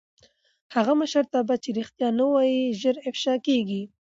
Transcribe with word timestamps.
هغه 0.75 0.93
مشرتابه 1.01 1.55
چې 1.63 1.69
رښتیا 1.79 2.09
نه 2.19 2.25
وايي 2.33 2.61
ژر 2.81 2.95
افشا 3.09 3.35
کېږي 3.47 3.83